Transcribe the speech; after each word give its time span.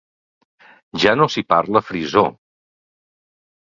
Ja 1.03 1.15
no 1.21 1.29
s'hi 1.35 1.45
parla 1.55 1.85
frisó. 1.93 2.29